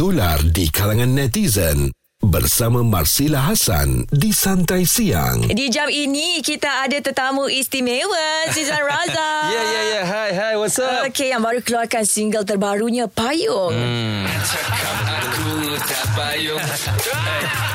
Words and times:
bertular 0.00 0.40
di 0.56 0.64
kalangan 0.72 1.12
netizen 1.12 1.92
bersama 2.24 2.80
Marsila 2.80 3.52
Hasan 3.52 4.08
di 4.08 4.32
Santai 4.32 4.88
Siang. 4.88 5.52
Di 5.52 5.68
jam 5.68 5.92
ini 5.92 6.40
kita 6.40 6.88
ada 6.88 6.96
tetamu 7.04 7.52
istimewa 7.52 8.48
Zizan 8.48 8.80
Raza. 8.80 9.28
Ya, 9.52 9.60
ya, 9.60 9.82
ya. 9.92 10.02
Hai, 10.08 10.30
hai. 10.32 10.54
What's 10.56 10.80
up? 10.80 11.04
Okey, 11.04 11.36
yang 11.36 11.44
baru 11.44 11.60
keluarkan 11.60 12.08
single 12.08 12.48
terbarunya 12.48 13.12
Payung. 13.12 13.76
Hmm. 13.76 14.24
Cakap 14.24 14.96
aku 15.20 15.76
tak 15.84 16.04
payung 16.16 16.64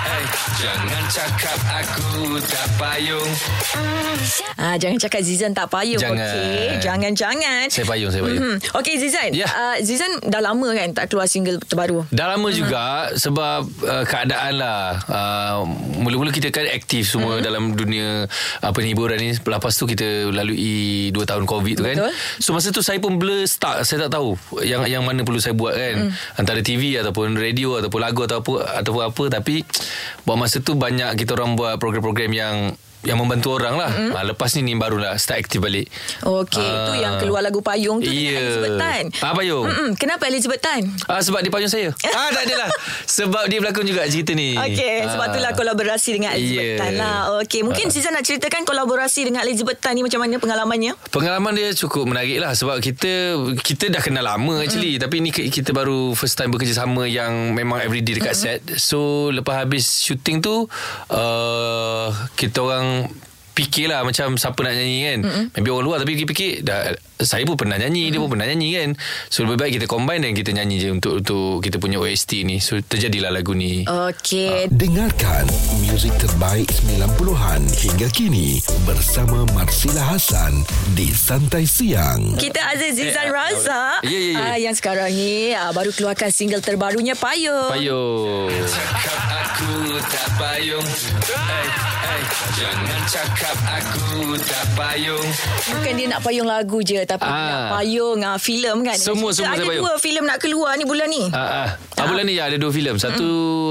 Jangan 0.45 1.03
cakap 1.09 1.57
aku 1.73 2.37
tak 2.45 2.67
payung 2.77 3.31
Ah, 4.55 4.79
jangan 4.79 4.97
cakap 4.97 5.21
Zizan 5.21 5.51
tak 5.51 5.67
payung. 5.67 5.99
Jangan. 5.99 6.15
Okey, 6.15 6.79
jangan-jangan. 6.79 7.67
Saya 7.67 7.85
payung, 7.85 8.09
saya 8.09 8.23
payung. 8.23 8.41
Hmm. 8.41 8.57
Okey 8.79 8.95
Zizan. 8.97 9.29
Ya. 9.31 9.45
Uh, 9.45 9.77
Zizan 9.79 10.07
dah 10.23 10.39
lama 10.39 10.71
kan 10.71 10.89
tak 10.91 11.11
keluar 11.11 11.27
single 11.27 11.59
terbaru. 11.59 12.07
Dah 12.09 12.31
lama 12.31 12.47
juga 12.49 13.11
sebab 13.13 13.61
uh, 13.83 14.03
keadaan 14.03 14.53
lah. 14.55 14.81
Uh, 15.05 15.59
mula-mula 15.99 16.31
kita 16.31 16.49
kan 16.49 16.65
aktif 16.67 17.09
semua 17.09 17.37
Hmm. 17.37 17.43
dalam 17.43 17.63
dunia 17.73 18.25
uh, 18.61 18.71
penghiburan 18.71 19.17
ni. 19.19 19.35
Lepas 19.35 19.75
tu 19.75 19.85
kita 19.85 20.31
lalui 20.31 21.09
2 21.09 21.19
tahun 21.21 21.43
COVID 21.43 21.75
tu 21.75 21.83
kan. 21.83 21.97
Betul. 21.99 22.13
So 22.39 22.55
masa 22.55 22.71
tu 22.71 22.79
saya 22.79 22.97
pun 22.97 23.17
blur 23.17 23.43
start. 23.45 23.83
Saya 23.83 24.07
tak 24.07 24.15
tahu 24.15 24.33
yang 24.61 24.85
yang 24.85 25.03
mana 25.03 25.21
perlu 25.21 25.37
saya 25.37 25.53
buat 25.53 25.75
kan. 25.75 26.09
Hmm. 26.09 26.39
Antara 26.39 26.61
TV 26.61 26.95
ataupun 26.95 27.35
radio 27.35 27.75
ataupun 27.77 27.99
lagu 27.99 28.23
atau 28.23 28.39
apa 28.39 28.53
ataupun 28.79 29.03
apa 29.03 29.23
tapi 29.29 29.61
buat 30.35 30.43
masa 30.51 30.59
tu 30.59 30.75
banyak 30.75 31.15
kita 31.15 31.39
orang 31.39 31.55
buat 31.55 31.79
program-program 31.79 32.31
yang 32.35 32.55
yang 33.05 33.15
membantu 33.15 33.53
orang 33.53 33.75
lah. 33.75 33.87
Hmm. 33.87 34.03
Mm. 34.05 34.13
Ha, 34.13 34.27
lepas 34.27 34.49
ni 34.53 34.61
ni 34.61 34.73
barulah 34.73 35.13
start 35.15 35.39
aktif 35.39 35.57
balik. 35.57 35.87
Okey, 36.19 36.59
itu 36.59 36.91
Ah. 36.91 36.97
yang 36.99 37.13
keluar 37.15 37.39
lagu 37.39 37.59
Payung 37.59 37.97
tu 37.97 38.07
dengan 38.07 38.35
Elizabeth 38.35 38.75
Tan. 38.75 39.03
Ah, 39.19 39.31
Payung. 39.31 39.65
Mm-mm. 39.65 39.89
Kenapa 39.95 40.25
Elizabeth 40.25 40.59
Tan? 40.59 40.81
Ah 41.05 41.19
sebab 41.19 41.39
dia 41.39 41.49
payung 41.49 41.67
saya. 41.67 41.89
ah 42.17 42.29
tak 42.29 42.43
adalah. 42.43 42.69
Sebab 43.05 43.43
dia 43.45 43.57
pelakon 43.57 43.83
juga 43.83 44.05
cerita 44.05 44.31
ni. 44.31 44.53
Okey, 44.53 45.05
sebab 45.07 45.21
Ah. 45.21 45.31
itulah 45.31 45.51
kolaborasi 45.53 46.09
dengan 46.11 46.31
Elizabeth 46.31 46.53
Ya. 46.67 46.77
Tan 46.77 46.93
lah. 46.95 47.17
Okey, 47.39 47.61
mungkin 47.61 47.85
Zizan 47.87 48.11
nak 48.11 48.23
ceritakan 48.23 48.63
kolaborasi 48.63 49.21
dengan 49.23 49.41
Elizabeth 49.41 49.77
Tan 49.77 49.93
ni 49.93 50.01
macam 50.01 50.19
mana 50.19 50.35
pengalamannya? 50.35 50.93
Pengalaman 51.07 51.51
dia 51.51 51.69
cukup 51.71 52.05
menarik 52.05 52.37
lah 52.37 52.51
sebab 52.51 52.79
kita 52.79 53.35
kita 53.57 53.89
dah 53.89 53.99
kenal 53.99 54.23
lama 54.23 54.59
actually 54.59 54.95
tapi 54.95 55.19
ni 55.19 55.29
ki- 55.29 55.51
kita 55.51 55.71
baru 55.71 56.13
first 56.13 56.33
time 56.33 56.49
bekerjasama 56.49 57.05
yang 57.05 57.31
memang 57.51 57.79
everyday 57.79 58.15
dekat 58.15 58.33
set. 58.33 58.59
So 58.77 58.97
lepas 59.29 59.57
habis 59.57 59.99
shooting 59.99 60.39
tu 60.39 60.65
uh, 61.09 62.07
kita 62.33 62.59
orang 62.59 62.94
don't 63.01 63.34
fikirlah 63.55 64.03
macam 64.03 64.35
siapa 64.35 64.59
nak 64.61 64.73
nyanyi 64.75 64.99
kan. 65.01 65.19
Mm-hmm. 65.25 65.45
Maybe 65.57 65.69
orang 65.71 65.85
luar 65.87 65.97
tapi 66.03 66.11
fikir-fikir 66.19 66.51
dah 66.61 66.93
saya 67.15 67.47
pun 67.47 67.55
pernah 67.55 67.79
nyanyi, 67.79 68.07
mm-hmm. 68.07 68.13
dia 68.13 68.19
pun 68.19 68.29
pernah 68.29 68.47
nyanyi 68.51 68.69
kan. 68.75 68.89
So 69.31 69.47
lebih 69.47 69.57
baik 69.63 69.73
kita 69.81 69.87
combine 69.87 70.21
dan 70.21 70.31
kita 70.35 70.51
nyanyi 70.51 70.75
je 70.77 70.89
untuk 70.91 71.23
untuk 71.23 71.63
kita 71.63 71.79
punya 71.79 71.97
OST 71.97 72.45
ni. 72.45 72.59
So 72.59 72.77
terjadilah 72.77 73.31
lagu 73.31 73.55
ni. 73.55 73.87
Okey. 73.87 74.67
Dengarkan 74.69 75.47
muzik 75.87 76.11
terbaik 76.19 76.67
90-an 76.85 77.61
hingga 77.81 78.07
kini 78.11 78.59
bersama 78.83 79.47
Marsila 79.55 80.03
Hasan 80.13 80.61
di 80.93 81.09
Santai 81.09 81.63
Siang. 81.63 82.35
Kita 82.35 82.61
ada 82.61 82.87
Zizan 82.91 83.13
Eh, 83.25 83.31
Raza 83.31 83.83
ya, 84.03 84.09
ya, 84.11 84.19
ya. 84.37 84.43
ah, 84.53 84.57
yang 84.59 84.75
sekarang 84.75 85.09
ni 85.09 85.55
ah, 85.55 85.71
baru 85.73 85.89
keluarkan 85.89 86.29
single 86.29 86.61
terbarunya 86.61 87.15
Payung. 87.15 87.71
Payung. 87.71 88.51
Cakap 88.51 89.21
aku 89.45 89.97
tak 90.03 90.27
payung 90.35 90.87
hey, 91.25 91.67
hey, 92.05 92.21
Jangan 92.55 93.01
cakap 93.07 93.44
aku 93.45 94.17
tak 94.41 94.65
payung 94.73 95.27
Bukan 95.65 95.91
dia 95.93 96.07
nak 96.07 96.21
payung 96.21 96.47
lagu 96.47 96.81
je 96.81 96.97
tapi 97.05 97.25
Ah. 97.25 97.45
nak 97.45 97.61
payung 97.79 98.19
ah, 98.21 98.37
filem 98.37 98.77
kan. 98.81 98.97
Semua- 98.97 99.29
Kita 99.29 99.37
semua 99.43 99.53
ada 99.53 99.59
saya 99.59 99.69
payung. 99.69 99.83
dua 99.83 99.93
filem 99.97 100.23
nak 100.23 100.37
keluar 100.39 100.71
ni 100.75 100.85
bulan 100.85 101.07
ni. 101.07 101.23
Ah, 101.29 101.37
ah. 101.37 101.67
ah. 101.97 102.05
bulan 102.05 102.23
ni 102.23 102.37
ya, 102.37 102.47
ada 102.47 102.57
dua 102.57 102.69
filem. 102.69 102.95
Satu 102.95 103.27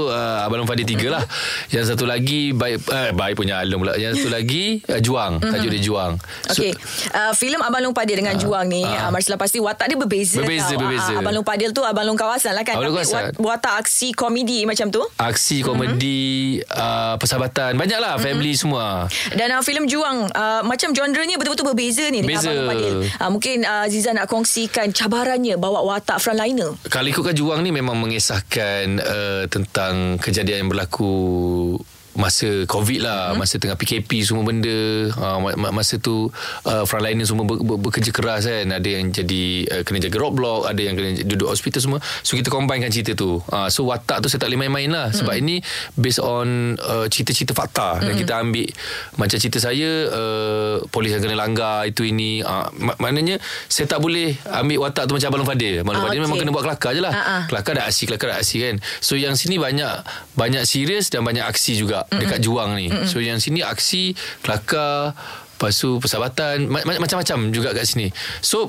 uh, 0.07 0.43
Abang 0.43 0.59
Long 0.59 0.69
Fadil 0.69 0.83
tiga 0.85 1.07
lah. 1.09 1.23
Yang 1.69 1.95
satu 1.95 2.03
lagi 2.03 2.51
baik 2.51 2.83
uh, 2.85 3.09
baik 3.11 3.35
punya 3.35 3.59
Alung 3.59 3.81
pula. 3.81 3.95
Yang 3.95 4.21
satu 4.21 4.29
lagi 4.31 4.83
uh, 4.85 4.99
Juang. 4.99 5.39
Tajuk 5.39 5.71
dia 5.71 5.81
Juang. 5.81 6.11
Okey. 6.51 6.71
Uh, 7.11 7.33
filem 7.33 7.59
Abang 7.59 7.81
Long 7.81 7.95
Padil 7.95 8.19
dengan 8.19 8.35
Juang 8.35 8.67
ni, 8.67 8.83
uh, 8.83 9.07
ah. 9.07 9.09
Marsila 9.09 9.35
pasti 9.35 9.57
watak 9.57 9.87
dia 9.87 9.97
berbeza. 9.97 10.39
Berbeza, 10.39 10.75
tau. 10.75 10.83
berbeza. 10.83 11.11
Ah, 11.15 11.21
Abang 11.23 11.33
Long 11.33 11.47
Padil 11.47 11.71
tu 11.71 11.81
Abang 11.81 12.05
Long 12.05 12.19
kawasan 12.19 12.53
lah 12.53 12.63
kan. 12.63 12.75
Abang 12.75 12.91
Long 12.91 12.97
Tapi 12.99 13.07
kawasan. 13.07 13.39
watak 13.39 13.73
aksi 13.81 14.11
komedi 14.11 14.67
macam 14.67 14.91
tu. 14.91 15.01
Aksi, 15.15 15.63
komedi, 15.63 16.19
uh, 16.69 17.15
persahabatan. 17.17 17.75
Banyak 17.75 17.99
lah 17.99 18.19
family 18.19 18.53
semua. 18.53 19.07
Dan 19.31 19.49
uh, 19.51 19.63
filem 19.65 19.89
Juang 19.89 20.29
uh, 20.29 20.61
macam 20.61 20.93
genre-nya 20.93 21.41
betul-betul 21.41 21.73
berbeza 21.73 22.05
ni 22.13 22.21
dengan 22.21 22.37
Beza. 22.37 22.53
Abang. 22.53 22.77
Uh, 22.77 23.29
mungkin 23.33 23.65
uh, 23.65 23.89
Ziza 23.89 24.13
nak 24.13 24.29
kongsikan 24.29 24.93
cabarannya 24.93 25.57
bawa 25.57 25.81
watak 25.81 26.21
frontliner. 26.21 26.77
Kalau 26.85 27.07
ikutkan 27.09 27.33
Juang 27.33 27.65
ni 27.65 27.73
memang 27.73 27.97
mengisahkan 27.97 29.01
uh, 29.01 29.43
tentang 29.49 30.21
kejadian 30.21 30.65
yang 30.65 30.69
berlaku 30.69 31.13
masa 32.15 32.63
COVID 32.65 32.99
lah, 33.03 33.31
hmm. 33.31 33.37
masa 33.37 33.55
tengah 33.59 33.75
PKP 33.75 34.23
semua 34.23 34.43
benda. 34.43 35.11
Uh, 35.15 35.51
masa 35.71 35.99
tu 35.99 36.31
uh, 36.63 36.83
frontliner 36.87 37.27
semua 37.27 37.43
ber, 37.43 37.59
ber, 37.59 37.77
bekerja 37.79 38.11
keras 38.11 38.47
kan. 38.47 38.71
Ada 38.71 38.87
yang 38.87 39.11
jadi 39.11 39.43
uh, 39.69 39.81
kena 39.83 39.99
jaga 39.99 40.17
roadblock, 40.17 40.67
ada 40.67 40.79
yang 40.79 40.95
kena 40.95 41.21
duduk 41.27 41.51
hospital 41.51 41.83
semua. 41.83 41.99
So 42.23 42.39
kita 42.39 42.47
combinekan 42.47 42.89
cerita 42.89 43.13
tu. 43.13 43.43
Uh, 43.51 43.67
so 43.67 43.87
watak 43.87 44.23
tu 44.23 44.31
saya 44.31 44.39
tak 44.39 44.49
boleh 44.49 44.67
main-main 44.67 44.89
lah 44.89 45.07
sebab 45.11 45.35
ini 45.35 45.59
based 45.93 46.23
on 46.23 46.79
uh, 46.79 47.05
cerita-cerita 47.05 47.51
fakta 47.51 47.99
dan 48.01 48.15
kita 48.15 48.39
ambil 48.39 48.67
macam 49.15 49.37
cerita 49.37 49.59
saya 49.59 50.07
uh, 50.09 50.75
polis 50.89 51.11
yang 51.11 51.21
kena 51.21 51.35
langgar 51.35 51.83
itu 51.83 52.07
ini. 52.07 52.39
Uh, 52.39 52.71
mak- 52.79 52.99
maknanya 52.99 53.37
saya 53.67 53.91
tak 53.91 53.99
boleh 53.99 54.33
ambil 54.47 54.87
watak 54.87 55.05
tu 55.05 55.13
macam 55.19 55.29
Abang 55.35 55.47
Fadil. 55.47 55.83
Abang 55.83 55.95
Ah, 55.95 56.07
Fadil 56.07 56.19
memang 56.23 56.39
okey. 56.39 56.47
kena 56.47 56.51
buat 56.55 56.63
kelakar 56.63 56.91
je 56.91 57.01
lah. 57.03 57.13
Ah, 57.13 57.23
ah. 57.23 57.41
Kelakar 57.47 57.73
dah 57.75 57.85
aksi 57.87 58.03
Kelakar 58.07 58.27
dah 58.31 58.37
aksi 58.39 58.57
kan 58.61 58.75
So 58.99 59.15
yang 59.15 59.33
sini 59.35 59.55
banyak 59.55 60.03
Banyak 60.35 60.63
serius 60.63 61.07
Dan 61.07 61.23
banyak 61.23 61.43
aksi 61.43 61.75
juga 61.75 62.04
mm 62.07 62.19
Dekat 62.19 62.39
juang 62.39 62.73
ni. 62.73 62.87
Mm 62.87 63.05
So 63.05 63.17
yang 63.17 63.37
sini 63.37 63.61
aksi 63.61 64.13
Kelakar 64.41 65.13
Lepas 65.55 65.71
tu 65.73 65.97
persahabatan 65.97 66.67
ma- 66.67 66.83
ma- 66.83 66.99
Macam-macam 66.99 67.49
juga 67.49 67.71
kat 67.71 67.87
sini. 67.87 68.11
So 68.39 68.67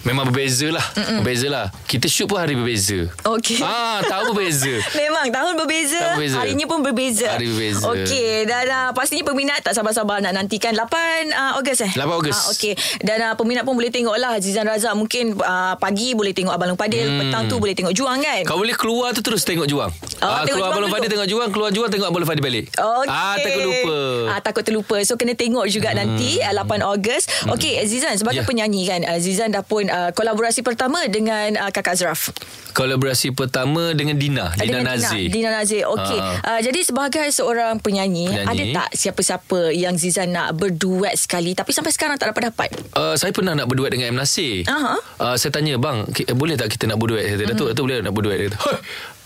Memang 0.00 0.24
berbeza 0.26 0.66
lah 0.68 0.82
Mm-mm. 0.94 1.20
Berbeza 1.20 1.46
lah 1.46 1.66
Kita 1.84 2.06
shoot 2.06 2.24
pun 2.24 2.36
hari 2.36 2.54
berbeza 2.54 3.08
Okey. 3.22 3.60
Ah, 3.60 4.00
Tahu 4.02 4.32
berbeza 4.32 4.72
Memang 5.00 5.28
tahun 5.28 5.52
berbeza, 5.56 5.98
Tahun 5.98 6.16
berbeza. 6.16 6.36
harinya 6.40 6.66
pun 6.66 6.78
berbeza. 6.80 7.28
Hari 7.30 7.46
berbeza. 7.46 7.84
Okey, 7.86 8.30
dan 8.44 8.64
uh, 8.66 8.90
pastinya 8.90 9.24
peminat 9.24 9.60
tak 9.60 9.72
sabar-sabar 9.72 10.18
nak 10.18 10.32
nantikan 10.32 10.72
8 10.72 10.88
uh, 11.28 11.58
Ogos 11.60 11.80
eh. 11.80 11.92
8 11.92 12.00
Ogos. 12.10 12.32
Ah, 12.32 12.44
Okey, 12.50 12.72
dan 13.00 13.18
uh, 13.22 13.34
peminat 13.34 13.62
pun 13.62 13.74
boleh 13.74 13.90
tengok 13.90 14.16
lah 14.16 14.38
Zizan 14.38 14.64
Raza 14.64 14.92
mungkin 14.92 15.36
uh, 15.36 15.76
pagi 15.76 16.12
boleh 16.12 16.32
tengok 16.32 16.50
Abang 16.50 16.68
Long 16.68 16.80
Padil, 16.80 17.04
hmm. 17.04 17.18
petang 17.20 17.44
tu 17.46 17.56
boleh 17.56 17.74
tengok 17.74 17.92
Juang 17.92 18.18
kan. 18.18 18.42
Kau 18.46 18.56
boleh 18.56 18.72
keluar 18.72 19.12
tu 19.12 19.20
terus 19.20 19.42
tengok 19.42 19.66
juang 19.66 19.90
Oh, 19.90 20.24
ah, 20.24 20.42
tengok 20.42 20.56
Keluar 20.56 20.68
Abang 20.70 20.82
Long. 20.82 20.92
Fadil 20.92 21.08
tengok 21.08 21.28
juang 21.28 21.48
Keluar 21.50 21.70
juang 21.70 21.88
tengok 21.88 22.06
Abang 22.06 22.20
Long 22.20 22.28
Fadil 22.28 22.44
balik 22.44 22.64
Okey. 22.72 23.08
Ah, 23.08 23.36
takut 23.36 23.62
lupa 23.62 23.98
Ah, 24.30 24.40
takut 24.40 24.62
terlupa. 24.62 24.96
So 25.02 25.14
kena 25.14 25.34
tengok 25.34 25.66
juga 25.66 25.90
hmm. 25.90 25.98
nanti 25.98 26.30
uh, 26.40 26.52
8 26.56 26.80
Ogos. 26.86 27.24
Hmm. 27.44 27.52
Okey, 27.52 27.82
Zizan 27.84 28.14
sebagai 28.14 28.40
Ya. 28.40 28.46
penyanyi 28.46 28.82
kan, 28.86 29.00
uh, 29.02 29.18
Zizan 29.18 29.50
dah 29.50 29.60
pun 29.60 29.89
uh, 29.90 30.10
kolaborasi 30.14 30.62
pertama 30.62 31.02
dengan 31.10 31.58
uh, 31.58 31.70
Kakak 31.70 31.98
Azraf. 31.98 32.30
Kolaborasi 32.70 33.34
pertama 33.34 33.90
dengan 33.92 34.14
Dina 34.14 34.38
Ah, 34.40 34.54
Dina 34.54 34.80
dengan 34.80 34.82
Nazir 34.94 35.26
Dina 35.26 35.50
Nazir. 35.50 35.82
Okey. 35.84 36.18
Ah. 36.22 36.56
Uh, 36.56 36.60
jadi 36.62 36.80
sebagai 36.80 37.26
seorang 37.28 37.82
penyanyi, 37.82 38.30
Penyanyi. 38.30 38.46
ada 38.46 38.62
tak 38.86 38.88
siapa-siapa 38.94 39.74
yang 39.74 39.98
Zizan 39.98 40.30
nak 40.30 40.54
berduet 40.54 41.18
sekali 41.18 41.52
tapi 41.52 41.74
sampai 41.74 41.90
sekarang 41.90 42.14
tak 42.14 42.30
dapat 42.30 42.54
dapat? 42.54 42.68
Uh, 42.94 43.18
saya 43.18 43.34
pernah 43.34 43.52
nak 43.52 43.66
berduet 43.66 43.90
dengan 43.90 44.14
M. 44.14 44.22
Nasir. 44.22 44.62
Aha. 44.70 44.94
Uh, 45.18 45.34
saya 45.34 45.50
tanya, 45.50 45.76
bang, 45.76 46.06
boleh 46.32 46.54
tak 46.54 46.70
kita 46.70 46.86
nak 46.86 46.96
berduet? 46.96 47.26
Saya 47.26 47.42
kata, 47.42 47.50
Datuk, 47.52 47.66
Datuk 47.74 47.84
boleh 47.90 47.98
nak 48.00 48.14
berduet? 48.14 48.38
Dia 48.38 48.46
kata. 48.54 48.58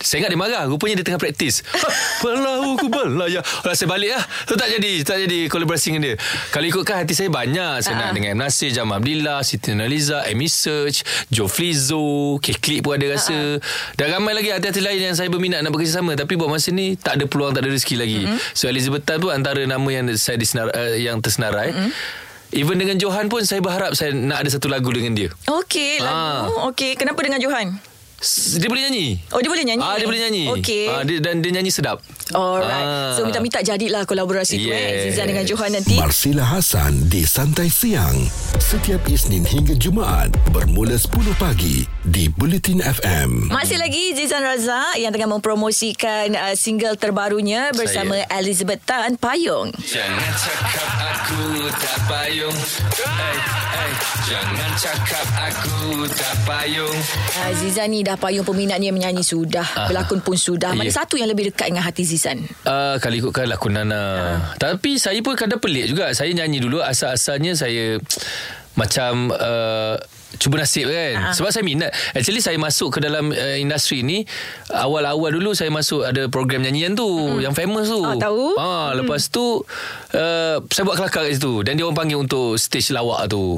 Saya 0.05 0.21
ingat 0.21 0.31
dia 0.37 0.41
marah. 0.41 0.65
Rupanya 0.69 1.01
dia 1.01 1.07
tengah 1.09 1.21
praktis. 1.21 1.65
Belahu 2.23 2.77
ku 2.77 2.93
belaya. 2.93 3.41
Kalau 3.41 3.73
saya 3.73 3.89
balik 3.89 4.13
lah. 4.13 4.25
So, 4.45 4.53
tak 4.53 4.69
jadi. 4.69 5.01
Tak 5.01 5.17
jadi 5.25 5.49
kolaborasi 5.49 5.97
dengan 5.97 6.13
dia. 6.13 6.15
Kalau 6.53 6.67
ikutkan 6.69 7.01
hati 7.01 7.17
saya 7.17 7.33
banyak. 7.33 7.81
Saya 7.81 7.97
nak 7.97 8.11
dengan 8.13 8.37
M. 8.37 8.45
Nasir, 8.45 8.69
Jam 8.69 8.93
Abdillah, 8.93 9.41
Siti 9.41 9.73
Nurhaliza, 9.73 10.29
Amy 10.29 10.53
Search, 10.53 11.09
Joe 11.33 11.49
Flizzo, 11.49 12.37
K-Click 12.45 12.85
pun 12.85 13.01
ada 13.01 13.17
rasa. 13.17 13.57
Dan 13.97 14.13
ramai 14.13 14.37
lagi 14.37 14.53
artis-artis 14.53 14.85
lain 14.85 15.01
yang 15.01 15.17
saya 15.17 15.33
berminat 15.33 15.65
nak 15.65 15.73
bekerjasama. 15.73 16.13
Tapi 16.13 16.37
buat 16.37 16.53
masa 16.53 16.69
ni, 16.69 17.01
tak 17.01 17.17
ada 17.17 17.25
peluang, 17.25 17.57
tak 17.57 17.65
ada 17.65 17.73
rezeki 17.73 17.97
lagi. 17.97 18.23
So, 18.53 18.69
Elizabeth 18.69 19.09
Tan 19.09 19.25
tu 19.25 19.33
antara 19.33 19.65
nama 19.65 19.89
yang 19.89 20.05
saya 20.21 20.37
disenar, 20.37 20.69
uh, 20.69 21.01
yang 21.01 21.25
tersenarai. 21.25 21.73
Even 22.55 22.79
dengan 22.79 23.01
Johan 23.01 23.27
pun 23.27 23.43
saya 23.43 23.59
berharap 23.59 23.99
saya 23.99 24.15
nak 24.15 24.47
ada 24.47 24.51
satu 24.53 24.71
lagu 24.71 24.87
dengan 24.95 25.17
dia. 25.17 25.33
Okey, 25.49 25.99
lagu. 25.99 26.55
Ah. 26.55 26.71
Okey, 26.71 26.95
kenapa 26.95 27.19
dengan 27.25 27.43
Johan? 27.43 27.94
Dia 28.59 28.69
boleh 28.71 28.83
nyanyi. 28.89 29.07
Oh, 29.35 29.41
dia 29.43 29.51
boleh 29.53 29.65
nyanyi? 29.67 29.85
Ah, 29.85 29.97
dia 29.99 30.07
boleh 30.09 30.21
nyanyi. 30.23 30.45
Okey. 30.55 30.87
Ah, 30.89 31.03
dia, 31.05 31.19
dan 31.21 31.45
dia 31.45 31.51
nyanyi 31.53 31.69
sedap. 31.69 32.01
Alright. 32.33 32.87
Ah. 32.89 33.13
So 33.13 33.27
minta-minta 33.27 33.61
jadilah 33.61 34.09
kolaborasi 34.09 34.57
tu 34.65 34.71
eh. 34.73 35.05
Yes. 35.05 35.13
Zizan 35.13 35.29
dengan 35.29 35.45
Johan 35.45 35.71
nanti. 35.77 36.01
Marsila 36.01 36.45
Hasan 36.47 37.13
di 37.13 37.27
Santai 37.29 37.69
Siang 37.69 38.17
setiap 38.57 39.05
Isnin 39.05 39.45
hingga 39.45 39.77
Jumaat 39.77 40.33
bermula 40.49 40.97
10 40.97 41.13
pagi 41.37 41.85
di 42.01 42.33
Bulletin 42.33 42.81
FM. 42.81 43.53
Masih 43.53 43.77
lagi 43.77 44.17
Zizan 44.17 44.41
Raza 44.41 44.97
yang 44.97 45.13
tengah 45.13 45.29
mempromosikan 45.29 46.33
uh, 46.33 46.55
single 46.57 46.97
terbarunya 46.97 47.77
bersama 47.77 48.25
Elizabeth 48.33 48.81
Tan 48.89 49.21
Payung. 49.21 49.69
Jangan 49.85 50.33
cakap 50.33 50.91
aku 50.97 51.43
tak 51.77 51.99
payung 52.07 52.57
hey, 52.97 53.37
hey, 53.75 53.93
Jangan 54.25 54.71
cakap 54.77 55.27
aku 55.37 55.79
tak 56.09 56.35
payung 56.49 56.97
Uh, 57.35 57.51
Zizan 57.59 57.91
ni 57.91 58.07
dah 58.07 58.14
dah 58.15 58.23
payung 58.23 58.47
peminatnya 58.47 58.95
menyanyi 58.95 59.27
sudah, 59.27 59.67
Ah. 59.75 59.91
berlakon 59.91 60.23
pun 60.23 60.39
sudah. 60.39 60.71
Mana 60.71 60.87
Ya. 60.87 61.03
satu 61.03 61.19
yang 61.19 61.27
lebih 61.27 61.51
dekat 61.51 61.75
dengan 61.75 61.83
hati 61.83 62.07
Zizan? 62.07 62.47
Uh, 62.63 62.95
kali 63.03 63.19
ikutkan 63.19 63.51
lakon 63.51 63.75
Nana. 63.75 63.99
Ah. 63.99 64.39
Tapi 64.55 65.03
saya 65.03 65.19
pun 65.19 65.35
kadang 65.35 65.59
pelik 65.59 65.91
juga. 65.91 66.15
Saya 66.15 66.31
nyanyi 66.31 66.63
dulu 66.63 66.79
asal-asalnya 66.79 67.59
saya 67.59 67.99
macam 68.75 69.35
uh, 69.35 69.99
cuba 70.37 70.61
nasib 70.61 70.87
kan. 70.87 71.15
Ah. 71.19 71.33
Sebab 71.33 71.51
saya 71.51 71.63
minat. 71.63 71.91
Actually 72.13 72.41
saya 72.41 72.57
masuk 72.57 72.95
ke 72.95 72.99
dalam 72.99 73.31
uh, 73.31 73.57
industri 73.57 74.03
ni 74.03 74.23
awal-awal 74.69 75.31
dulu 75.31 75.53
saya 75.53 75.69
masuk 75.69 76.03
ada 76.03 76.27
program 76.29 76.63
nyanyian 76.63 76.95
tu 76.95 77.07
yang 77.39 77.53
famous 77.53 77.89
tu. 77.89 78.01
Ah, 78.01 78.15
tahu. 78.17 78.45
Ah, 78.57 78.91
lepas 78.93 79.29
tu 79.29 79.63
uh, 80.15 80.57
saya 80.65 80.83
buat 80.85 80.97
kelakar 80.97 81.27
kat 81.27 81.39
situ 81.39 81.63
dan 81.63 81.75
dia 81.75 81.85
orang 81.87 81.97
panggil 81.97 82.19
untuk 82.21 82.57
stage 82.57 82.91
lawak 82.91 83.27
tu. 83.27 83.57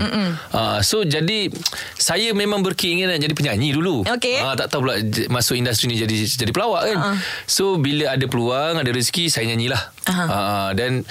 Ah, 0.50 0.80
so 0.80 1.02
jadi 1.02 1.48
saya 1.96 2.32
memang 2.32 2.62
berkeinginan 2.62 3.16
jadi 3.16 3.32
penyanyi 3.32 3.74
dulu. 3.74 4.04
Okey. 4.06 4.38
Ah, 4.38 4.54
tak 4.54 4.70
tahu 4.70 4.86
pula 4.86 4.98
j- 4.98 5.26
masuk 5.26 5.56
industri 5.56 5.88
ni 5.88 5.96
jadi 5.96 6.16
jadi 6.26 6.52
pelawak 6.52 6.92
kan. 6.92 6.98
Ah. 6.98 7.16
So 7.44 7.76
bila 7.76 8.12
ada 8.12 8.24
peluang, 8.26 8.78
ada 8.78 8.90
rezeki 8.90 9.28
saya 9.28 9.48
nyanyilah. 9.48 9.82
Aha. 10.06 10.24
Ah, 10.26 10.70
dan 10.72 11.02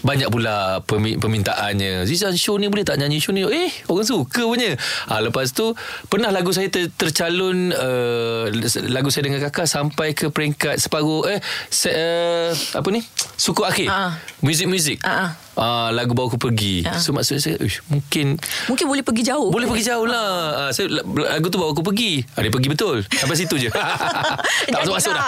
banyak 0.00 0.28
pula 0.28 0.80
permintaannya. 1.16 2.02
Zizan 2.02 2.32
show 2.32 2.54
ni 2.54 2.66
boleh 2.66 2.82
tak 2.82 2.96
nyanyi 2.96 3.18
show 3.18 3.30
ni? 3.30 3.42
Eh 3.42 3.68
orang 3.86 4.02
suka 4.02 4.42
punya. 4.42 4.74
Ha, 5.06 5.20
Lepas 5.20 5.50
tu 5.50 5.72
Pernah 6.06 6.28
lagu 6.28 6.50
saya 6.50 6.66
ter- 6.66 6.88
tercalon 6.90 7.70
uh, 7.70 8.48
Lagu 8.86 9.08
saya 9.08 9.26
dengan 9.26 9.40
kakak 9.42 9.64
Sampai 9.64 10.12
ke 10.12 10.28
peringkat 10.28 10.76
separuh 10.76 11.26
Eh 11.26 11.38
se- 11.66 11.92
uh, 11.92 12.50
Apa 12.72 12.88
ni? 12.88 13.04
Suku 13.34 13.60
akhir. 13.60 13.88
Ah. 13.88 14.16
Muzik-muzik 14.40 15.00
Ah, 15.02 15.36
uh, 15.54 15.88
Lagu 15.90 16.12
bawa 16.12 16.26
aku 16.26 16.36
pergi 16.36 16.82
Ah. 16.82 16.96
So 16.96 17.10
maksud 17.10 17.38
saya 17.38 17.56
uish, 17.56 17.80
Mungkin 17.86 18.38
Mungkin 18.66 18.84
boleh 18.84 19.00
pergi 19.00 19.22
jauh. 19.24 19.48
boleh 19.48 19.66
pergi 19.66 19.84
jauh 19.86 20.04
lah 20.04 20.28
uh, 20.58 20.70
saya, 20.70 20.86
Lagu 21.02 21.46
tu 21.46 21.56
bawa 21.56 21.70
aku 21.70 21.82
pergi 21.82 22.22
ah, 22.34 22.40
Dia 22.40 22.48
pergi 22.48 22.68
betul 22.68 23.02
Sampai 23.08 23.34
situ 23.34 23.56
je 23.56 23.70
Tak 24.72 24.78
masuk-masuk 24.78 25.10
dah 25.10 25.26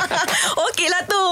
Okey 0.66 0.86
lah 0.86 1.02
tu. 1.04 1.24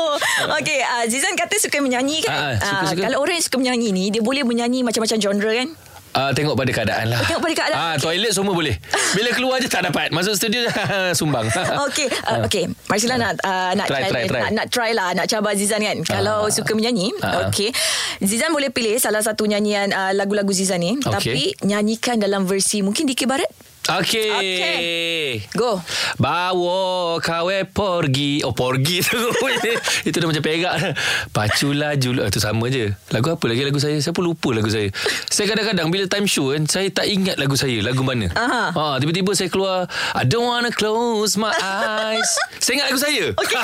Okey, 0.53 0.79
uh, 0.81 1.05
Zizan 1.06 1.35
kata 1.35 1.56
suka 1.59 1.79
menyanyi 1.79 2.21
kan? 2.21 2.31
Ah, 2.31 2.41
ah, 2.41 2.53
suka-suka. 2.56 3.03
kalau 3.03 3.19
orang 3.19 3.35
yang 3.37 3.44
suka 3.44 3.56
menyanyi 3.56 3.88
ni, 3.91 4.05
dia 4.09 4.21
boleh 4.21 4.43
menyanyi 4.43 4.81
macam-macam 4.81 5.19
genre 5.19 5.53
kan? 5.53 5.69
Uh, 6.14 6.31
tengok 6.31 6.55
pada 6.55 6.70
keadaan 6.70 7.11
lah 7.11 7.19
Tengok 7.20 7.43
pada 7.43 7.55
keadaan, 7.56 7.75
Ah, 7.76 7.93
okey. 7.93 8.06
Toilet 8.06 8.31
semua 8.31 8.55
boleh 8.55 8.78
Bila 9.12 9.34
keluar 9.34 9.58
je 9.58 9.66
tak 9.66 9.82
dapat 9.82 10.08
Masuk 10.08 10.32
studio 10.32 10.62
sumbang 11.19 11.50
Okey, 11.90 12.06
uh, 12.06 12.46
okey. 12.46 12.70
Marsila 12.87 13.19
nak 13.19 13.34
uh, 13.40 13.75
nak 13.75 13.90
Try, 13.90 14.06
try, 14.06 14.22
try. 14.25 14.40
Nak, 14.40 14.50
nak 14.52 14.66
try 14.69 14.90
lah, 14.90 15.11
nak 15.11 15.26
cabar 15.26 15.52
Zizan 15.52 15.82
kan. 15.82 15.99
Kalau 16.00 16.46
suka 16.49 16.70
menyanyi, 16.72 17.11
Ah. 17.19 17.46
okey. 17.46 17.75
Zizan 18.20 18.50
boleh 18.50 18.70
pilih 18.70 18.94
salah 18.96 19.20
satu 19.20 19.43
nyanyian 19.43 19.90
uh, 19.90 20.14
lagu-lagu 20.14 20.49
Zizan 20.49 20.78
ni, 20.78 20.94
Okey. 20.94 21.11
tapi 21.11 21.43
nyanyikan 21.62 22.14
dalam 22.16 22.44
versi 22.44 22.78
mungkin 22.78 23.05
Dikir 23.05 23.26
Barat. 23.26 23.50
Okey. 23.85 24.33
Okey. 24.33 25.29
Go. 25.53 25.77
Bawa 26.17 27.21
kawe 27.21 27.69
porgi. 27.69 28.41
Oh 28.41 28.57
porgi 28.57 29.05
tu. 29.05 29.21
Itu 30.09 30.17
dah 30.17 30.25
macam 30.25 30.41
perak. 30.41 30.97
Paculah 31.29 31.93
julu 31.93 32.25
Itu 32.25 32.41
sama 32.41 32.73
je. 32.73 32.97
Lagu 33.13 33.29
apa 33.29 33.45
lagi? 33.45 33.61
Lagu 33.61 33.77
saya 33.77 34.01
Saya 34.01 34.17
pun 34.17 34.25
lupa 34.25 34.57
lagu 34.57 34.73
saya? 34.73 34.89
Saya 35.29 35.47
kadang-kadang 35.47 35.93
Bila 35.93 36.09
time 36.09 36.25
show 36.25 36.49
kan 36.51 36.65
Saya 36.65 36.89
tak 36.89 37.05
ingat 37.05 37.37
lagu 37.37 37.61
saya. 37.61 37.85
Lagu 37.85 38.01
mana. 38.01 38.33
Aha. 38.33 38.73
ha, 38.73 38.85
Tiba-tiba 38.97 39.37
saya 39.37 39.53
keluar 39.53 39.85
I 40.17 40.25
don't 40.25 40.49
wanna 40.49 40.73
close 40.73 41.37
my 41.37 41.53
eyes. 41.53 42.31
Saya 42.57 42.81
ingat 42.81 42.87
lagu 42.89 43.01
saya. 43.01 43.25
Okey. 43.37 43.57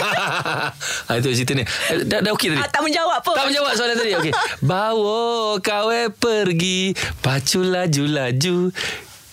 ha, 1.09 1.13
Itu 1.17 1.33
cerita 1.33 1.57
ni. 1.57 1.65
Eh, 1.65 2.05
Dah, 2.05 2.21
dah 2.21 2.37
okey 2.37 2.53
tadi? 2.53 2.61
Ah, 2.61 2.69
tak 2.69 2.85
menjawab 2.85 3.25
pun. 3.25 3.33
tak 3.33 3.49
menjawab 3.49 3.73
soalan 3.73 3.97
tadi. 3.97 4.13
Okey. 4.21 4.33
Bawa 4.61 5.57
kawe 5.57 6.01
pergi 6.13 6.93
Pacu 7.19 7.65
laju-laju 7.65 8.69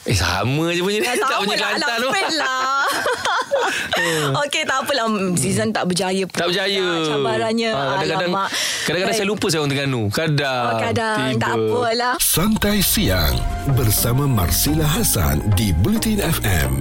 Eh 0.07 0.15
sama 0.15 0.71
je 0.71 0.80
bunyi 0.80 0.98
ni 0.98 1.06
Ya, 1.06 1.13
Tak 1.13 1.27
sama 1.30 1.44
bunyi 1.44 1.54
lah, 1.54 1.69
Kelantan 1.69 1.98
tu 1.98 2.09
Anak 2.09 2.31
lah. 2.33 2.83
Okey, 4.42 4.63
tak 4.63 4.77
apalah. 4.80 5.06
Season 5.36 5.68
tak 5.69 5.83
berjaya 5.86 6.24
pun. 6.24 6.38
Tak 6.38 6.48
berjaya 6.48 6.80
Ah, 6.80 7.04
Cabarannya. 7.04 7.69
Ah, 7.69 7.83
Kadang-kadang 7.98 8.30
Alamak. 8.30 8.48
Kadang-kadang 8.80 9.09
Baik. 9.09 9.19
saya 9.19 9.27
lupa 9.27 9.45
saya 9.48 9.59
orang 9.59 9.69
Terengganu 9.69 10.01
Kadang 10.09 10.63
Oh, 10.65 10.80
kadang 10.80 11.18
tiba. 11.27 11.42
tak 11.42 11.54
apalah. 11.57 12.13
Santai 12.18 12.77
siang 12.80 13.36
bersama 13.74 14.24
Marsila 14.25 14.88
Hasan 14.88 15.44
di 15.54 15.74
Bulletin 15.74 16.21
FM. 16.21 16.74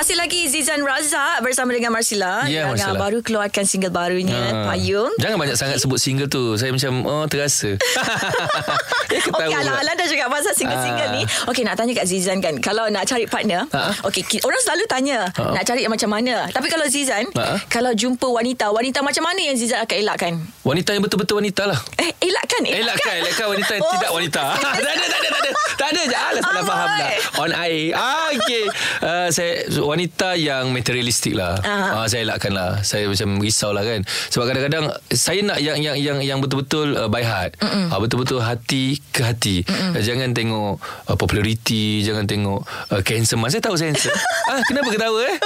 Masih 0.00 0.16
lagi 0.16 0.48
Zizan 0.48 0.80
Razak 0.80 1.44
bersama 1.44 1.76
dengan 1.76 1.92
Marsila 1.92 2.48
Ya, 2.48 2.64
yang 2.64 2.72
Marsila. 2.72 2.96
baru 2.96 3.20
keluarkan 3.20 3.68
single 3.68 3.92
barunya 3.92 4.32
Ah. 4.32 4.72
Payung. 4.72 5.12
Jangan 5.20 5.36
banyak 5.36 5.52
sangat 5.54 5.76
sebut 5.76 6.00
single 6.00 6.24
tu 6.24 6.56
Saya 6.56 6.72
macam 6.72 7.04
Oh 7.04 7.28
terasa 7.28 7.76
Okey, 9.10 9.20
pula. 9.28 9.60
alah-alah 9.60 9.92
dah 9.92 10.06
cakap 10.06 10.30
pasal 10.30 10.54
single-single 10.54 11.04
Ah. 11.04 11.12
ni. 11.12 11.22
Okey, 11.44 11.62
nak 11.62 11.74
tanya 11.74 11.92
kat 11.92 12.06
Zizan 12.06 12.38
kan. 12.38 12.56
Kalau 12.56 12.88
nak 12.88 13.04
cari 13.04 13.26
partner, 13.26 13.66
Ah. 13.68 13.92
okey, 14.02 14.40
orang 14.40 14.56
selalu 14.60 14.84
tanya 14.86 15.18
Ah. 15.34 15.52
nak 15.52 15.66
cari 15.66 15.82
yang 15.82 15.90
macam 15.90 16.08
mana. 16.08 16.46
Tapi 16.48 16.66
kalau 16.66 16.86
Zizan, 16.86 17.26
Ah. 17.34 17.58
kalau 17.66 17.92
jumpa 17.92 18.24
wanita, 18.24 18.70
wanita 18.70 19.02
macam 19.02 19.20
mana 19.22 19.40
yang 19.42 19.52
Zizan 19.54 19.82
akan 19.82 19.96
elakkan? 19.98 20.32
Wanita 20.62 20.94
yang 20.94 21.02
betul-betul 21.02 21.36
wanita 21.36 21.66
lah 21.66 21.76
Eh, 21.98 22.08
elakkan, 22.22 22.62
Elakkan 22.62 23.16
Elakkan 23.18 23.46
wanita 23.50 23.72
yang 23.74 23.82
Oh, 23.82 23.92
tidak 23.92 24.10
wanita 24.12 24.42
Tak 24.62 24.72
ada 24.78 24.90
tak 25.02 25.18
ada 25.18 25.28
tak 25.28 25.40
ada 25.40 25.50
Tak 25.74 25.88
ada 25.88 26.00
je 26.02 26.16
Alah 26.16 26.40
salah 26.40 26.60
Ah, 26.60 26.64
faham 26.64 26.88
dah. 26.94 27.10
On 27.38 27.50
air 27.58 27.84
ah, 27.92 28.28
Okay 28.30 28.64
uh, 29.00 29.28
saya, 29.28 29.52
Wanita 29.90 30.38
yang 30.38 30.70
materialistik 30.70 31.34
lah. 31.34 31.58
Ah. 31.66 32.02
uh, 32.02 32.06
Saya 32.06 32.22
elakkan 32.22 32.54
lah. 32.54 32.86
Saya 32.86 33.10
macam 33.10 33.42
risau 33.42 33.74
lah 33.74 33.82
kan. 33.82 34.06
Sebab 34.06 34.46
kadang-kadang 34.46 34.94
Saya 35.10 35.42
nak 35.42 35.58
yang 35.58 35.82
yang 35.82 35.98
yang, 35.98 36.18
yang 36.22 36.38
betul-betul 36.38 36.94
uh, 36.94 37.10
By 37.10 37.26
heart. 37.26 37.58
Uh, 37.58 37.98
Betul-betul 37.98 38.38
hati 38.38 39.02
ke 39.10 39.26
hati. 39.26 39.66
Uh, 39.66 39.98
Jangan 39.98 40.30
tengok 40.30 40.78
uh, 41.10 41.16
Populariti 41.18 42.06
Jangan 42.06 42.30
tengok 42.30 42.62
uh, 42.94 43.02
Kehansomean 43.02 43.50
Saya 43.50 43.62
tahu 43.66 43.74
saya 43.74 43.90
handsome 43.90 44.14
ah, 44.54 44.62
Kenapa 44.70 44.88
ketawa 44.94 45.20
eh? 45.26 45.36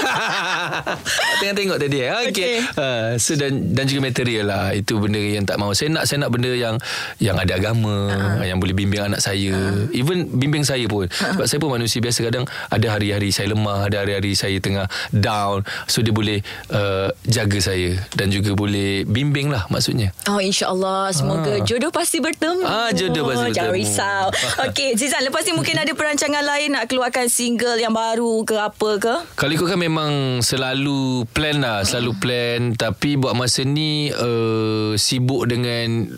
Tengah 1.40 1.54
tengok 1.56 1.78
tadi 1.80 1.98
eh? 2.04 2.10
Okay, 2.12 2.30
Okey. 2.30 2.54
Uh, 2.76 3.08
so 3.16 3.38
dan 3.38 3.72
dan 3.72 3.84
juga 3.88 4.10
material 4.10 4.44
lah. 4.50 4.64
Itu 4.76 5.00
benda 5.00 5.20
yang 5.20 5.46
tak 5.46 5.56
mau. 5.56 5.72
Saya 5.72 5.92
nak 5.92 6.04
saya 6.04 6.26
nak 6.26 6.30
benda 6.34 6.52
yang 6.52 6.76
yang 7.18 7.36
ada 7.38 7.56
agama 7.56 8.10
uh-huh. 8.10 8.44
yang 8.44 8.58
boleh 8.60 8.76
bimbing 8.76 9.00
anak 9.00 9.20
saya. 9.22 9.54
Uh-huh. 9.54 9.88
even 9.96 10.28
bimbing 10.36 10.66
saya 10.66 10.84
pun. 10.90 11.08
Uh-huh. 11.08 11.40
sebab 11.40 11.46
saya 11.46 11.58
pun 11.62 11.70
manusia 11.72 11.98
biasa 12.02 12.20
kadang 12.26 12.44
ada 12.68 12.86
hari-hari 12.90 13.30
saya 13.30 13.54
lemah 13.54 13.86
ada 13.88 14.04
hari-hari 14.04 14.33
saya 14.34 14.58
tengah 14.58 14.84
down. 15.10 15.62
So 15.86 16.00
dia 16.00 16.10
boleh 16.10 16.42
uh, 16.68 17.08
jaga 17.24 17.58
saya 17.58 17.96
dan 18.12 18.28
juga 18.28 18.52
boleh 18.52 19.02
bimbing 19.04 19.48
lah 19.48 19.64
maksudnya. 19.66 20.10
Oh 20.26 20.38
insyaAllah. 20.38 21.10
Semoga 21.10 21.52
Ah. 21.54 21.62
jodoh 21.62 21.88
pasti 21.88 22.18
bertemu. 22.18 22.62
Ah, 22.62 22.90
jodoh 22.90 23.24
pasti 23.26 23.50
Jangan 23.50 23.70
bertemu. 23.70 23.86
risau. 23.86 24.26
Okey 24.66 24.88
Zizan 24.94 25.22
Lepas 25.22 25.44
ni 25.44 25.52
mungkin 25.52 25.76
ada 25.76 25.90
perancangan 25.90 26.42
lain 26.42 26.72
Nak 26.72 26.84
keluarkan 26.86 27.26
single 27.26 27.76
yang 27.76 27.92
baru 27.92 28.42
ke 28.42 28.56
apa 28.56 28.90
ke? 28.98 29.14
Kalau 29.34 29.52
ikutkan 29.52 29.76
memang 29.76 30.10
selalu 30.40 31.24
plan 31.28 31.58
lah 31.58 31.82
Selalu 31.82 32.12
plan. 32.16 32.60
Tapi 32.74 33.14
buat 33.14 33.32
masa 33.32 33.62
ni 33.62 34.10
uh, 34.10 34.92
Sibuk 34.94 35.46
dengan 35.46 36.10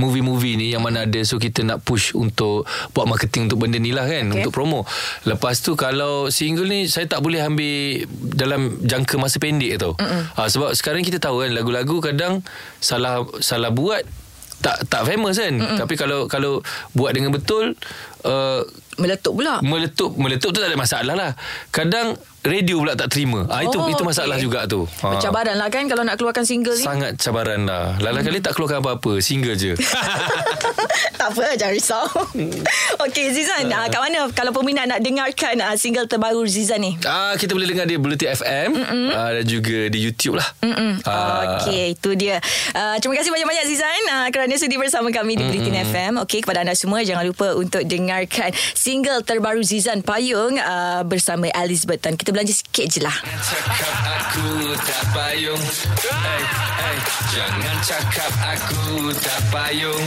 movie-movie 0.00 0.56
ni 0.56 0.66
yang 0.72 0.80
mana 0.80 1.04
ada 1.04 1.20
so 1.22 1.36
kita 1.36 1.60
nak 1.60 1.84
push 1.84 2.16
untuk 2.16 2.64
buat 2.96 3.04
marketing 3.04 3.52
untuk 3.52 3.60
benda 3.60 3.76
ni 3.76 3.92
lah 3.92 4.08
kan 4.08 4.32
Okay. 4.32 4.40
untuk 4.40 4.52
promo. 4.56 4.88
Lepas 5.28 5.60
tu 5.60 5.76
kalau 5.76 6.32
single 6.32 6.64
ni 6.64 6.88
saya 6.88 7.04
tak 7.04 7.20
boleh 7.20 7.44
ambil 7.44 8.08
dalam 8.32 8.80
jangka 8.80 9.20
masa 9.20 9.36
pendek 9.36 9.76
tau. 9.76 9.92
Ha, 10.00 10.48
sebab 10.48 10.72
sekarang 10.72 11.04
kita 11.04 11.20
tahu 11.20 11.44
kan 11.44 11.52
lagu-lagu 11.52 12.00
kadang 12.00 12.40
salah 12.80 13.20
salah 13.44 13.68
buat 13.68 14.00
tak 14.60 14.88
tak 14.88 15.08
famous 15.08 15.40
kan. 15.40 15.56
Mm-mm. 15.56 15.76
tapi 15.80 15.96
kalau 15.96 16.28
kalau 16.28 16.60
buat 16.92 17.12
dengan 17.12 17.32
betul 17.32 17.76
uh, 18.24 18.60
Meletup 19.00 19.32
pula. 19.32 19.64
Meletup 19.64 20.12
Meletup 20.20 20.52
tu 20.52 20.60
tak 20.60 20.68
ada 20.68 20.76
masalah 20.76 21.14
lah. 21.16 21.32
Kadang 21.72 22.20
Radio 22.40 22.80
pula 22.80 22.96
tak 22.96 23.12
terima. 23.12 23.44
Ah, 23.52 23.60
Itu 23.60 23.76
Oh, 23.80 23.92
itu 23.92 24.00
masalah 24.00 24.40
okey. 24.40 24.44
juga 24.48 24.64
tu. 24.64 24.88
Ah. 25.04 25.20
Cabaran 25.20 25.56
lah 25.60 25.68
kan 25.68 25.84
Kalau 25.88 26.04
nak 26.04 26.16
keluarkan 26.16 26.44
single 26.48 26.72
ni? 26.72 26.84
Sangat 26.84 27.20
cabaran 27.20 27.68
lah. 27.68 28.00
Lain 28.00 28.20
kali 28.24 28.40
tak 28.40 28.56
keluarkan 28.56 28.80
apa-apa 28.80 29.20
Single 29.20 29.56
je. 29.56 29.72
Tak 31.20 31.36
apa 31.36 31.52
Jangan 31.52 31.74
risau. 31.76 32.04
Okey 33.04 33.36
Zizan 33.36 33.68
uh. 33.68 33.88
kat 33.92 34.00
mana? 34.00 34.32
Kalau 34.32 34.56
peminat 34.56 34.88
nak 34.88 35.04
dengarkan 35.04 35.60
uh, 35.60 35.76
Single 35.76 36.08
terbaru 36.08 36.48
Zizan 36.48 36.80
ni? 36.80 36.96
Ah 37.04 37.36
Kita 37.36 37.52
boleh 37.52 37.68
dengar 37.68 37.84
di 37.84 38.00
Bulletin 38.00 38.32
FM 38.32 38.70
ah, 39.12 39.36
Dan 39.36 39.44
juga 39.44 39.92
di 39.92 40.00
YouTube 40.00 40.40
lah. 40.40 40.48
Ah, 41.04 41.60
Okey, 41.60 41.96
itu 41.96 42.16
dia. 42.16 42.40
Uh, 42.72 42.96
terima 43.00 43.20
kasih 43.20 43.30
banyak-banyak 43.32 43.64
Zizan. 43.68 44.02
Uh, 44.08 44.28
kerana 44.32 44.54
sudi 44.56 44.80
bersama 44.80 45.12
kami 45.12 45.36
di 45.36 45.44
Bulletin 45.44 45.76
FM. 45.92 46.12
Okey, 46.24 46.40
kepada 46.40 46.64
anda 46.64 46.72
semua 46.72 47.04
jangan 47.04 47.24
lupa 47.24 47.52
untuk 47.52 47.84
dengarkan 47.84 48.52
single 48.72 49.20
terbaru 49.20 49.60
Zizan 49.60 50.00
Payung 50.00 50.56
uh, 50.56 51.04
bersama 51.04 51.48
Elizabeth 51.52 52.00
Tan. 52.00 52.14
Kita 52.16 52.29
belanja 52.30 52.54
sikit 52.54 52.86
je 52.90 53.00
lah. 53.02 53.16
Cakap 53.22 53.96
aku 54.06 54.74
tak 54.78 55.04
payung 55.14 55.62
hey, 56.24 56.42
hey. 56.78 56.96
Jangan 57.30 57.76
cakap 57.86 58.32
aku 58.42 59.14
tak 59.22 59.40
payung 59.54 60.04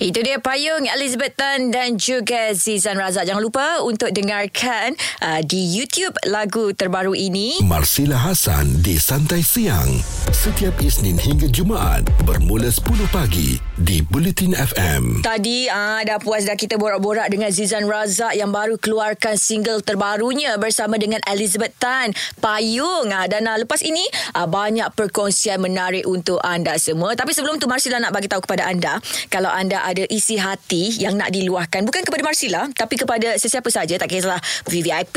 Itu 0.00 0.24
dia 0.24 0.40
payung 0.40 0.88
Elizabeth 0.88 1.36
Tan 1.36 1.68
dan 1.68 2.00
juga 2.00 2.56
Zizan 2.56 2.96
Razak. 2.96 3.28
Jangan 3.28 3.42
lupa 3.44 3.84
untuk 3.84 4.08
dengarkan 4.16 4.96
uh, 5.20 5.44
di 5.44 5.60
YouTube 5.60 6.16
lagu 6.24 6.72
terbaru 6.72 7.12
ini. 7.12 7.60
Marsila 7.60 8.16
Hasan 8.16 8.80
di 8.80 8.96
Santai 8.96 9.44
Siang. 9.44 10.00
Setiap 10.32 10.80
Isnin 10.80 11.20
hingga 11.20 11.52
Jumaat 11.52 12.08
bermula 12.24 12.72
10 12.72 12.80
pagi 13.12 13.60
di 13.76 14.00
Bulletin 14.00 14.56
FM. 14.56 15.20
Tadi 15.20 15.68
ah 15.68 16.00
dah 16.00 16.16
puas 16.16 16.48
dah 16.48 16.56
kita 16.56 16.80
borak-borak 16.80 17.28
dengan 17.28 17.52
Zizan 17.52 17.84
Razak 17.84 18.32
yang 18.32 18.48
baru 18.48 18.80
keluarkan 18.80 19.36
single 19.36 19.84
terbarunya 19.84 20.56
bersama 20.56 20.79
dengan 20.96 21.20
Elizabeth 21.28 21.76
Tan. 21.76 22.14
Payung. 22.40 23.12
Ah, 23.12 23.26
dan 23.26 23.44
ah, 23.50 23.58
lepas 23.60 23.84
ini 23.84 24.04
ah, 24.32 24.46
banyak 24.46 24.88
perkongsian 24.96 25.60
menarik 25.60 26.06
untuk 26.06 26.40
anda 26.40 26.78
semua. 26.80 27.12
Tapi 27.12 27.34
sebelum 27.36 27.60
tu 27.60 27.66
Marsila 27.66 28.00
nak 28.00 28.14
bagi 28.14 28.30
tahu 28.30 28.44
kepada 28.44 28.70
anda 28.70 28.96
kalau 29.28 29.50
anda 29.50 29.82
ada 29.84 30.06
isi 30.06 30.38
hati 30.38 31.00
yang 31.00 31.18
nak 31.18 31.34
diluahkan 31.34 31.82
bukan 31.82 32.06
kepada 32.06 32.22
Marsila 32.22 32.70
tapi 32.76 32.94
kepada 32.94 33.34
sesiapa 33.36 33.66
saja 33.72 33.98
tak 33.98 34.12
kisahlah 34.12 34.40
VVIP 34.68 35.16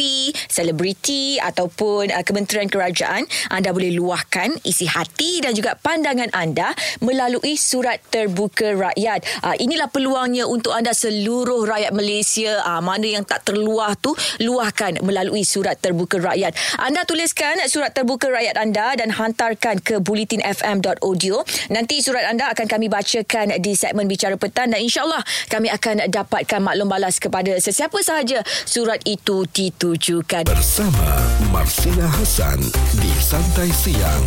selebriti 0.50 1.38
ataupun 1.38 2.10
ah, 2.10 2.24
kementerian 2.26 2.68
kerajaan 2.68 3.28
anda 3.52 3.70
boleh 3.70 3.94
luahkan 3.94 4.56
isi 4.66 4.88
hati 4.90 5.44
dan 5.44 5.54
juga 5.54 5.76
pandangan 5.78 6.32
anda 6.34 6.72
melalui 7.04 7.60
surat 7.60 8.00
terbuka 8.10 8.74
rakyat. 8.74 9.44
Ah, 9.44 9.56
inilah 9.60 9.92
peluangnya 9.92 10.48
untuk 10.48 10.74
anda 10.74 10.96
seluruh 10.96 11.68
rakyat 11.68 11.92
Malaysia. 11.92 12.64
Ah, 12.64 12.80
mana 12.80 13.06
yang 13.06 13.28
tak 13.28 13.46
terluah 13.46 13.94
tu 14.00 14.16
luahkan 14.40 15.04
melalui 15.04 15.46
surat 15.54 15.78
terbuka 15.78 16.18
rakyat 16.18 16.58
anda 16.82 17.06
tuliskan 17.06 17.62
surat 17.70 17.94
terbuka 17.94 18.34
rakyat 18.34 18.58
anda 18.58 18.98
dan 18.98 19.14
hantarkan 19.14 19.78
ke 19.86 20.02
bulletinfm.audio 20.02 21.46
nanti 21.70 22.02
surat 22.02 22.26
anda 22.26 22.50
akan 22.50 22.66
kami 22.66 22.90
bacakan 22.90 23.62
di 23.62 23.78
segmen 23.78 24.10
bicara 24.10 24.34
petang 24.34 24.74
dan 24.74 24.82
insyaallah 24.82 25.22
kami 25.54 25.70
akan 25.70 26.10
dapatkan 26.10 26.58
maklum 26.58 26.90
balas 26.90 27.22
kepada 27.22 27.54
sesiapa 27.62 28.02
sahaja 28.02 28.42
surat 28.66 28.98
itu 29.06 29.46
ditujukan 29.46 30.50
Bersama 30.50 31.10
Marsila 31.52 32.08
Hasan 32.08 32.60
di 32.98 33.12
Santai 33.20 33.70
Siang. 33.70 34.26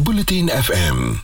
Bulletin 0.00 0.48
FM. 0.48 1.18